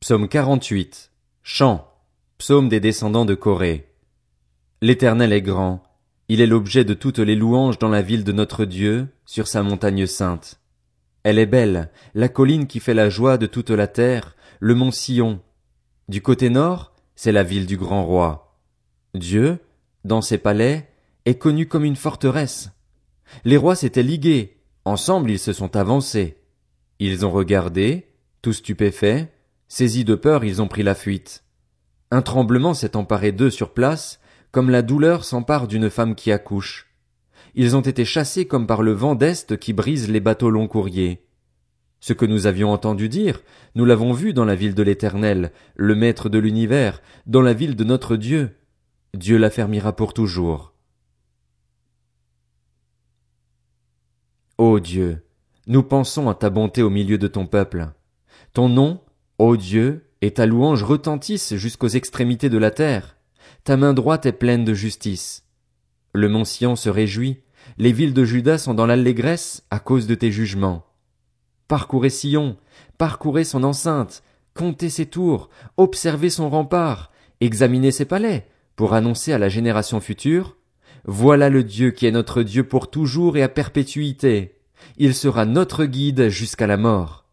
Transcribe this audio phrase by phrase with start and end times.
[0.00, 1.10] Psaume 48.
[1.42, 1.90] Chant.
[2.36, 3.88] Psaume des descendants de Corée.
[4.82, 5.82] L'Éternel est grand.
[6.28, 9.62] Il est l'objet de toutes les louanges dans la ville de notre Dieu, sur sa
[9.62, 10.60] montagne sainte.
[11.22, 14.90] Elle est belle, la colline qui fait la joie de toute la terre, le mont
[14.90, 15.40] Sion.
[16.08, 18.60] Du côté nord, c'est la ville du grand roi.
[19.14, 19.60] Dieu,
[20.04, 20.90] dans ses palais,
[21.24, 22.70] est connu comme une forteresse.
[23.44, 26.36] Les rois s'étaient ligués, ensemble ils se sont avancés.
[26.98, 29.28] Ils ont regardé, tout stupéfaits,
[29.68, 31.44] Saisis de peur, ils ont pris la fuite.
[32.10, 34.20] Un tremblement s'est emparé d'eux sur place,
[34.52, 36.94] comme la douleur s'empare d'une femme qui accouche.
[37.54, 41.26] Ils ont été chassés comme par le vent d'Est qui brise les bateaux long courriers.
[42.00, 43.42] Ce que nous avions entendu dire,
[43.74, 47.74] nous l'avons vu dans la ville de l'Éternel, le Maître de l'univers, dans la ville
[47.74, 48.56] de notre Dieu.
[49.14, 50.74] Dieu l'affermira pour toujours.
[54.58, 55.26] Ô Dieu,
[55.66, 57.88] nous pensons à ta bonté au milieu de ton peuple.
[58.52, 59.00] Ton nom,
[59.38, 63.16] Ô Dieu, et ta louange retentisse jusqu'aux extrémités de la terre.
[63.64, 65.44] Ta main droite est pleine de justice.
[66.14, 67.42] Le mont Sion se réjouit,
[67.76, 70.86] les villes de Juda sont dans l'allégresse à cause de tes jugements.
[71.68, 72.56] Parcourez Sion,
[72.96, 74.22] parcourez son enceinte,
[74.54, 77.10] comptez ses tours, observez son rempart,
[77.42, 80.56] examinez ses palais, pour annoncer à la génération future,
[81.04, 84.58] voilà le Dieu qui est notre Dieu pour toujours et à perpétuité.
[84.96, 87.25] Il sera notre guide jusqu'à la mort.